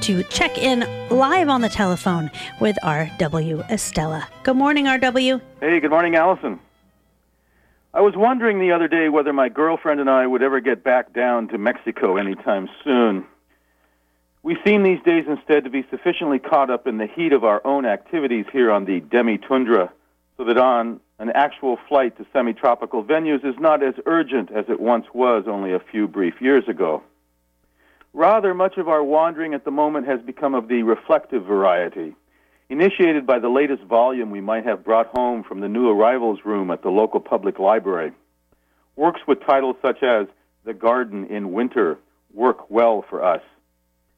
to 0.00 0.22
check 0.24 0.58
in 0.58 0.80
live 1.10 1.48
on 1.48 1.60
the 1.60 1.68
telephone 1.68 2.30
with 2.60 2.76
R.W. 2.82 3.62
Estela. 3.64 4.26
Good 4.42 4.56
morning, 4.56 4.86
R.W. 4.86 5.40
Hey, 5.60 5.80
good 5.80 5.90
morning, 5.90 6.14
Allison. 6.14 6.60
I 7.94 8.00
was 8.00 8.14
wondering 8.14 8.60
the 8.60 8.72
other 8.72 8.88
day 8.88 9.08
whether 9.08 9.32
my 9.32 9.48
girlfriend 9.48 10.00
and 10.00 10.10
I 10.10 10.26
would 10.26 10.42
ever 10.42 10.60
get 10.60 10.84
back 10.84 11.14
down 11.14 11.48
to 11.48 11.58
Mexico 11.58 12.16
anytime 12.16 12.68
soon. 12.84 13.26
We 14.42 14.56
seem 14.64 14.82
these 14.82 15.02
days 15.02 15.24
instead 15.26 15.64
to 15.64 15.70
be 15.70 15.84
sufficiently 15.90 16.38
caught 16.38 16.70
up 16.70 16.86
in 16.86 16.98
the 16.98 17.06
heat 17.06 17.32
of 17.32 17.42
our 17.42 17.66
own 17.66 17.86
activities 17.86 18.44
here 18.52 18.70
on 18.70 18.84
the 18.84 19.00
demi 19.00 19.38
tundra 19.38 19.90
so 20.36 20.44
that 20.44 20.58
on 20.58 21.00
an 21.18 21.30
actual 21.30 21.78
flight 21.88 22.16
to 22.18 22.26
semi 22.32 22.52
tropical 22.52 23.02
venues 23.02 23.44
is 23.44 23.54
not 23.58 23.82
as 23.82 23.94
urgent 24.04 24.52
as 24.52 24.66
it 24.68 24.78
once 24.78 25.06
was 25.14 25.44
only 25.48 25.72
a 25.72 25.80
few 25.80 26.06
brief 26.06 26.34
years 26.40 26.68
ago. 26.68 27.02
Rather, 28.16 28.54
much 28.54 28.78
of 28.78 28.88
our 28.88 29.04
wandering 29.04 29.52
at 29.52 29.66
the 29.66 29.70
moment 29.70 30.06
has 30.06 30.22
become 30.22 30.54
of 30.54 30.68
the 30.68 30.82
reflective 30.82 31.44
variety, 31.44 32.16
initiated 32.70 33.26
by 33.26 33.38
the 33.38 33.50
latest 33.50 33.82
volume 33.82 34.30
we 34.30 34.40
might 34.40 34.64
have 34.64 34.82
brought 34.82 35.08
home 35.08 35.44
from 35.44 35.60
the 35.60 35.68
new 35.68 35.90
arrivals 35.90 36.38
room 36.42 36.70
at 36.70 36.80
the 36.80 36.88
local 36.88 37.20
public 37.20 37.58
library. 37.58 38.10
Works 38.96 39.20
with 39.28 39.44
titles 39.44 39.76
such 39.82 40.02
as 40.02 40.28
The 40.64 40.72
Garden 40.72 41.26
in 41.26 41.52
Winter 41.52 41.98
work 42.32 42.70
well 42.70 43.04
for 43.06 43.22
us. 43.22 43.42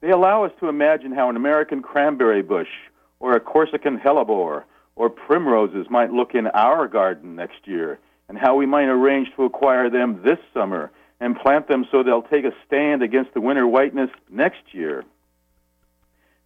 They 0.00 0.10
allow 0.10 0.42
us 0.42 0.50
to 0.58 0.68
imagine 0.68 1.12
how 1.12 1.30
an 1.30 1.36
American 1.36 1.80
cranberry 1.80 2.42
bush 2.42 2.90
or 3.20 3.36
a 3.36 3.40
Corsican 3.40 3.96
hellebore 3.96 4.64
or 4.96 5.08
primroses 5.08 5.86
might 5.88 6.10
look 6.10 6.34
in 6.34 6.48
our 6.48 6.88
garden 6.88 7.36
next 7.36 7.64
year, 7.68 8.00
and 8.28 8.38
how 8.38 8.56
we 8.56 8.66
might 8.66 8.88
arrange 8.88 9.28
to 9.36 9.44
acquire 9.44 9.88
them 9.88 10.20
this 10.24 10.40
summer 10.52 10.90
and 11.20 11.38
plant 11.38 11.68
them 11.68 11.86
so 11.90 12.02
they'll 12.02 12.22
take 12.22 12.44
a 12.44 12.52
stand 12.66 13.02
against 13.02 13.34
the 13.34 13.40
winter 13.40 13.66
whiteness 13.66 14.10
next 14.30 14.62
year. 14.72 15.04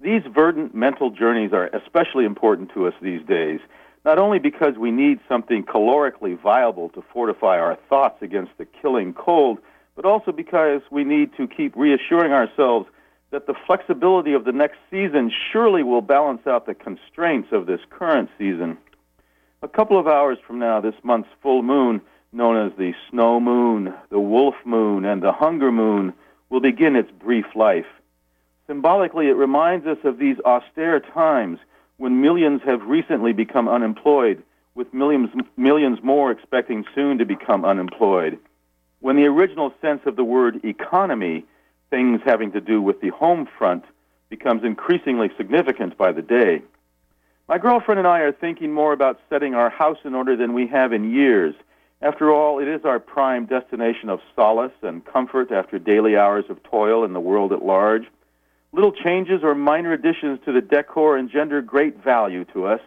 These 0.00 0.22
verdant 0.32 0.74
mental 0.74 1.10
journeys 1.10 1.52
are 1.52 1.66
especially 1.66 2.24
important 2.24 2.70
to 2.74 2.87
us 2.87 2.95
these 3.02 3.24
days, 3.26 3.60
not 4.04 4.18
only 4.18 4.38
because 4.38 4.76
we 4.78 4.90
need 4.90 5.18
something 5.28 5.65
calorically 5.65 6.40
viable 6.40 6.88
to 6.90 7.02
fortify 7.12 7.59
our 7.59 7.76
thoughts 7.88 8.23
against 8.23 8.52
the 8.59 8.65
killing 8.65 9.12
cold, 9.12 9.59
but 9.96 10.04
also 10.04 10.30
because 10.30 10.82
we 10.93 11.02
need 11.02 11.30
to 11.37 11.48
keep 11.48 11.74
reassuring 11.74 12.32
ourselves 12.32 12.87
that 13.30 13.46
the 13.46 13.54
flexibility 13.66 14.32
of 14.32 14.45
the 14.45 14.52
next 14.52 14.78
season 14.90 15.30
surely 15.52 15.82
will 15.82 16.00
balance 16.00 16.46
out 16.46 16.66
the 16.66 16.74
constraints 16.74 17.48
of 17.52 17.66
this 17.66 17.80
current 17.90 18.30
season. 18.38 18.78
A 19.60 19.68
couple 19.68 19.98
of 19.98 20.06
hours 20.06 20.38
from 20.46 20.60
now, 20.60 20.80
this 20.80 20.95
month's 21.02 21.28
full 21.43 21.62
moon, 21.62 22.00
known 22.32 22.66
as 22.66 22.76
the 22.76 22.95
snow 23.10 23.40
moon, 23.40 23.95
the 24.10 24.21
wolf 24.21 24.54
moon, 24.65 25.04
and 25.04 25.23
the 25.23 25.32
hunger 25.32 25.73
moon, 25.73 26.12
will 26.51 26.60
begin 26.60 26.96
its 26.96 27.10
brief 27.10 27.46
life. 27.54 27.87
Symbolically, 28.66 29.29
it 29.29 29.37
reminds 29.37 29.87
us 29.87 29.98
of 30.04 30.18
these 30.18 30.38
austere 30.40 31.01
times 31.01 31.59
when 31.96 32.21
millions 32.21 32.60
have 32.65 32.82
recently 32.82 33.32
become 33.32 33.68
unemployed, 33.68 34.43
with 34.74 34.93
millions, 34.93 35.30
millions 35.56 35.99
more 36.02 36.30
expecting 36.30 36.84
soon 36.95 37.18
to 37.18 37.24
become 37.24 37.65
unemployed. 37.65 38.38
When 39.01 39.16
the 39.16 39.26
original 39.26 39.73
sense 39.80 40.02
of 40.06 40.16
the 40.16 40.24
word 40.24 40.65
economy 40.65 41.45
things 41.90 42.21
having 42.24 42.52
to 42.52 42.60
do 42.60 42.80
with 42.82 43.01
the 43.01 43.09
home 43.10 43.49
front 43.59 43.84
becomes 44.29 44.65
increasingly 44.65 45.30
significant 45.37 45.96
by 45.96 46.12
the 46.12 46.23
day. 46.23 46.62
My 47.49 47.59
girlfriend 47.59 47.99
and 47.99 48.06
I 48.06 48.21
are 48.21 48.32
thinking 48.32 48.73
more 48.73 48.93
about 48.93 49.21
setting 49.30 49.54
our 49.54 49.71
house 49.71 49.99
in 50.04 50.15
order 50.15 50.37
than 50.37 50.52
we 50.52 50.66
have 50.66 50.93
in 50.93 51.15
years. 51.15 51.54
After 52.01 52.32
all, 52.32 52.60
it 52.60 52.68
is 52.68 52.85
our 52.85 53.01
prime 53.01 53.46
destination 53.46 54.09
of 54.09 54.21
solace 54.37 54.73
and 54.82 55.04
comfort 55.04 55.51
after 55.51 55.80
daily 55.80 56.16
hours 56.16 56.45
of 56.49 56.63
toil 56.63 57.05
in 57.05 57.13
the 57.13 57.21
world 57.21 57.52
at 57.52 57.65
large. 57.65 58.05
Little 58.73 58.93
changes 58.93 59.40
or 59.43 59.55
minor 59.57 59.93
additions 59.93 60.38
to 60.45 60.52
the 60.52 60.60
decor 60.60 61.18
engender 61.18 61.60
great 61.60 62.02
value 62.02 62.45
to 62.52 62.66
us. 62.66 62.80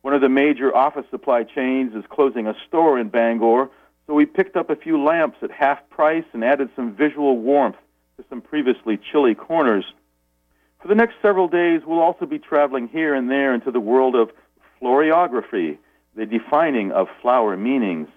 One 0.00 0.14
of 0.14 0.22
the 0.22 0.30
major 0.30 0.74
office 0.74 1.04
supply 1.10 1.42
chains 1.42 1.94
is 1.94 2.04
closing 2.08 2.46
a 2.46 2.54
store 2.66 2.98
in 2.98 3.10
Bangor, 3.10 3.68
so 4.06 4.14
we 4.14 4.24
picked 4.24 4.56
up 4.56 4.70
a 4.70 4.76
few 4.76 5.02
lamps 5.02 5.38
at 5.42 5.50
half 5.50 5.78
price 5.90 6.24
and 6.32 6.42
added 6.42 6.70
some 6.76 6.94
visual 6.94 7.36
warmth 7.36 7.76
to 8.16 8.24
some 8.30 8.40
previously 8.40 8.98
chilly 9.12 9.34
corners. 9.34 9.84
For 10.80 10.88
the 10.88 10.94
next 10.94 11.16
several 11.20 11.48
days, 11.48 11.82
we'll 11.84 12.00
also 12.00 12.24
be 12.24 12.38
traveling 12.38 12.88
here 12.88 13.14
and 13.14 13.28
there 13.30 13.52
into 13.52 13.70
the 13.70 13.80
world 13.80 14.14
of 14.14 14.30
floriography, 14.80 15.76
the 16.14 16.24
defining 16.24 16.92
of 16.92 17.08
flower 17.20 17.56
meanings. 17.56 18.08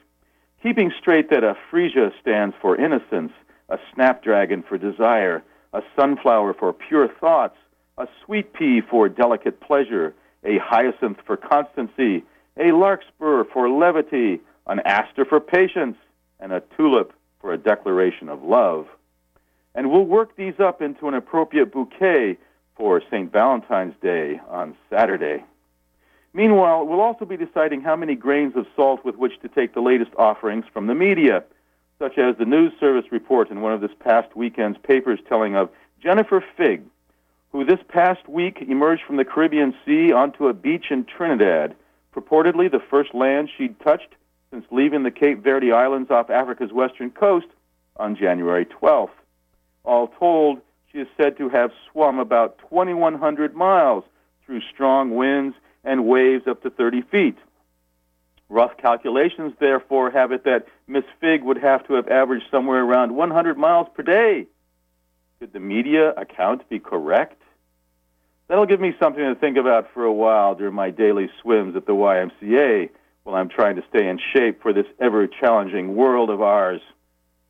Keeping 0.61 0.91
straight 0.99 1.29
that 1.29 1.43
a 1.43 1.55
freesia 1.71 2.11
stands 2.21 2.55
for 2.61 2.75
innocence, 2.75 3.31
a 3.69 3.77
snapdragon 3.93 4.63
for 4.63 4.77
desire, 4.77 5.43
a 5.73 5.81
sunflower 5.95 6.53
for 6.53 6.73
pure 6.73 7.07
thoughts, 7.07 7.57
a 7.97 8.07
sweet 8.25 8.53
pea 8.53 8.81
for 8.81 9.07
delicate 9.07 9.59
pleasure, 9.61 10.13
a 10.43 10.57
hyacinth 10.57 11.17
for 11.25 11.37
constancy, 11.37 12.23
a 12.57 12.71
larkspur 12.71 13.43
for 13.45 13.69
levity, 13.69 14.41
an 14.67 14.79
aster 14.85 15.25
for 15.25 15.39
patience, 15.39 15.97
and 16.39 16.51
a 16.51 16.61
tulip 16.75 17.13
for 17.39 17.53
a 17.53 17.57
declaration 17.57 18.29
of 18.29 18.43
love 18.43 18.87
and 19.75 19.89
we'll 19.91 20.05
work 20.05 20.35
these 20.35 20.59
up 20.59 20.81
into 20.81 21.07
an 21.07 21.13
appropriate 21.13 21.71
bouquet 21.71 22.37
for 22.75 23.01
St. 23.09 23.31
Valentine's 23.31 23.93
Day 24.01 24.39
on 24.49 24.75
Saturday. 24.89 25.43
Meanwhile, 26.33 26.85
we'll 26.85 27.01
also 27.01 27.25
be 27.25 27.37
deciding 27.37 27.81
how 27.81 27.95
many 27.95 28.15
grains 28.15 28.55
of 28.55 28.67
salt 28.75 29.03
with 29.03 29.15
which 29.15 29.39
to 29.41 29.47
take 29.47 29.73
the 29.73 29.81
latest 29.81 30.11
offerings 30.17 30.65
from 30.71 30.87
the 30.87 30.95
media, 30.95 31.43
such 31.97 32.17
as 32.17 32.37
the 32.37 32.45
news 32.45 32.71
service 32.79 33.11
report 33.11 33.49
in 33.49 33.61
one 33.61 33.73
of 33.73 33.81
this 33.81 33.91
past 33.99 34.35
weekend's 34.35 34.77
papers 34.77 35.19
telling 35.27 35.55
of 35.55 35.69
Jennifer 36.01 36.43
Figge, 36.57 36.83
who 37.51 37.65
this 37.65 37.79
past 37.87 38.27
week 38.27 38.63
emerged 38.67 39.03
from 39.05 39.17
the 39.17 39.25
Caribbean 39.25 39.73
Sea 39.85 40.11
onto 40.11 40.47
a 40.47 40.53
beach 40.53 40.85
in 40.91 41.03
Trinidad, 41.03 41.75
purportedly 42.15 42.71
the 42.71 42.79
first 42.89 43.13
land 43.13 43.49
she'd 43.55 43.79
touched 43.79 44.15
since 44.51 44.65
leaving 44.71 45.03
the 45.03 45.11
Cape 45.11 45.43
Verde 45.43 45.71
Islands 45.71 46.11
off 46.11 46.29
Africa's 46.29 46.71
western 46.71 47.09
coast 47.09 47.47
on 47.97 48.15
January 48.15 48.65
12th. 48.65 49.09
All 49.83 50.07
told, 50.07 50.61
she 50.91 50.99
is 50.99 51.07
said 51.17 51.37
to 51.37 51.49
have 51.49 51.71
swum 51.91 52.19
about 52.19 52.57
2,100 52.69 53.55
miles 53.55 54.03
through 54.45 54.61
strong 54.61 55.15
winds 55.15 55.55
and 55.83 56.05
waves 56.05 56.47
up 56.47 56.61
to 56.63 56.69
30 56.69 57.01
feet. 57.03 57.37
Rough 58.49 58.77
calculations, 58.77 59.53
therefore, 59.59 60.09
have 60.09 60.31
it 60.31 60.43
that 60.45 60.67
Miss 60.87 61.03
Figge 61.21 61.43
would 61.43 61.57
have 61.57 61.85
to 61.87 61.93
have 61.93 62.07
averaged 62.07 62.45
somewhere 62.49 62.83
around 62.83 63.15
100 63.15 63.57
miles 63.57 63.87
per 63.93 64.01
day. 64.01 64.47
Could 65.39 65.53
the 65.53 65.59
media 65.59 66.11
account 66.11 66.67
be 66.67 66.79
correct? 66.79 67.41
That'll 68.47 68.65
give 68.65 68.81
me 68.81 68.95
something 68.99 69.23
to 69.23 69.35
think 69.35 69.57
about 69.57 69.93
for 69.93 70.03
a 70.03 70.11
while 70.11 70.55
during 70.55 70.73
my 70.73 70.89
daily 70.89 71.29
swims 71.41 71.75
at 71.75 71.85
the 71.85 71.93
YMCA 71.93 72.89
while 73.23 73.35
I'm 73.35 73.49
trying 73.49 73.75
to 73.75 73.83
stay 73.87 74.07
in 74.07 74.19
shape 74.33 74.61
for 74.63 74.73
this 74.73 74.87
ever 74.99 75.27
challenging 75.27 75.95
world 75.95 76.31
of 76.31 76.41
ours. 76.41 76.81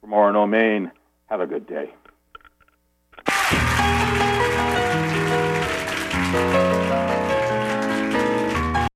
From 0.01 0.11
Orono, 0.11 0.47
Maine, 0.47 0.91
have 1.27 1.39
a 1.39 1.47
good 1.47 1.65
day. 1.65 1.93